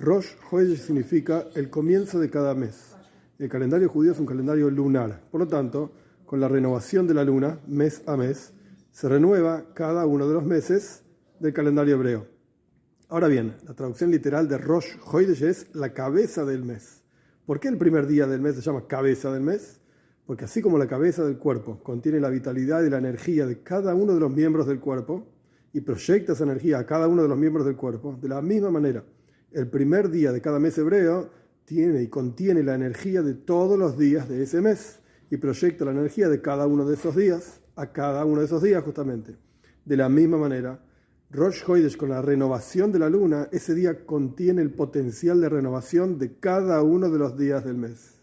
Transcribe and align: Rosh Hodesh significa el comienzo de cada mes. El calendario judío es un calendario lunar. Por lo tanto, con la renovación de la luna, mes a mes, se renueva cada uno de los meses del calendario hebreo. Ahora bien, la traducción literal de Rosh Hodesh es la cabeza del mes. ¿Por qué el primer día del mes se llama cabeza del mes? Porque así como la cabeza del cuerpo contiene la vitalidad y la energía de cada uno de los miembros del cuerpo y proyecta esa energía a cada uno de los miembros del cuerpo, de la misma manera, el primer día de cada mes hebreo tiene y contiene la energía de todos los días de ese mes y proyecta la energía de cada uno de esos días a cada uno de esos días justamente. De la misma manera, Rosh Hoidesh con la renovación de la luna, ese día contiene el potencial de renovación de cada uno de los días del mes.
Rosh 0.00 0.28
Hodesh 0.50 0.78
significa 0.78 1.44
el 1.54 1.68
comienzo 1.68 2.18
de 2.18 2.30
cada 2.30 2.54
mes. 2.54 2.96
El 3.38 3.50
calendario 3.50 3.90
judío 3.90 4.12
es 4.12 4.18
un 4.18 4.24
calendario 4.24 4.70
lunar. 4.70 5.20
Por 5.30 5.42
lo 5.42 5.46
tanto, 5.46 5.92
con 6.24 6.40
la 6.40 6.48
renovación 6.48 7.06
de 7.06 7.12
la 7.12 7.22
luna, 7.22 7.60
mes 7.66 8.02
a 8.06 8.16
mes, 8.16 8.54
se 8.92 9.10
renueva 9.10 9.74
cada 9.74 10.06
uno 10.06 10.26
de 10.26 10.32
los 10.32 10.46
meses 10.46 11.02
del 11.38 11.52
calendario 11.52 11.96
hebreo. 11.96 12.26
Ahora 13.10 13.28
bien, 13.28 13.56
la 13.66 13.74
traducción 13.74 14.10
literal 14.10 14.48
de 14.48 14.56
Rosh 14.56 14.96
Hodesh 15.04 15.42
es 15.42 15.66
la 15.74 15.92
cabeza 15.92 16.46
del 16.46 16.64
mes. 16.64 17.02
¿Por 17.44 17.60
qué 17.60 17.68
el 17.68 17.76
primer 17.76 18.06
día 18.06 18.26
del 18.26 18.40
mes 18.40 18.54
se 18.54 18.62
llama 18.62 18.86
cabeza 18.86 19.30
del 19.30 19.42
mes? 19.42 19.82
Porque 20.24 20.46
así 20.46 20.62
como 20.62 20.78
la 20.78 20.88
cabeza 20.88 21.24
del 21.24 21.36
cuerpo 21.36 21.82
contiene 21.82 22.20
la 22.20 22.30
vitalidad 22.30 22.82
y 22.84 22.88
la 22.88 22.96
energía 22.96 23.46
de 23.46 23.62
cada 23.62 23.94
uno 23.94 24.14
de 24.14 24.20
los 24.20 24.34
miembros 24.34 24.66
del 24.66 24.80
cuerpo 24.80 25.26
y 25.74 25.82
proyecta 25.82 26.32
esa 26.32 26.44
energía 26.44 26.78
a 26.78 26.86
cada 26.86 27.06
uno 27.06 27.20
de 27.20 27.28
los 27.28 27.36
miembros 27.36 27.66
del 27.66 27.76
cuerpo, 27.76 28.16
de 28.18 28.28
la 28.30 28.40
misma 28.40 28.70
manera, 28.70 29.04
el 29.52 29.68
primer 29.68 30.10
día 30.10 30.32
de 30.32 30.40
cada 30.40 30.58
mes 30.58 30.78
hebreo 30.78 31.30
tiene 31.64 32.02
y 32.02 32.08
contiene 32.08 32.62
la 32.62 32.74
energía 32.74 33.22
de 33.22 33.34
todos 33.34 33.78
los 33.78 33.98
días 33.98 34.28
de 34.28 34.42
ese 34.42 34.60
mes 34.60 35.00
y 35.30 35.36
proyecta 35.36 35.84
la 35.84 35.92
energía 35.92 36.28
de 36.28 36.40
cada 36.40 36.66
uno 36.66 36.84
de 36.84 36.94
esos 36.94 37.16
días 37.16 37.60
a 37.76 37.92
cada 37.92 38.24
uno 38.24 38.40
de 38.40 38.46
esos 38.46 38.62
días 38.62 38.82
justamente. 38.84 39.36
De 39.84 39.96
la 39.96 40.08
misma 40.08 40.38
manera, 40.38 40.80
Rosh 41.30 41.62
Hoidesh 41.66 41.96
con 41.96 42.10
la 42.10 42.22
renovación 42.22 42.92
de 42.92 42.98
la 42.98 43.08
luna, 43.08 43.48
ese 43.52 43.74
día 43.74 44.04
contiene 44.04 44.62
el 44.62 44.72
potencial 44.72 45.40
de 45.40 45.48
renovación 45.48 46.18
de 46.18 46.36
cada 46.38 46.82
uno 46.82 47.08
de 47.08 47.18
los 47.18 47.38
días 47.38 47.64
del 47.64 47.76
mes. 47.76 48.19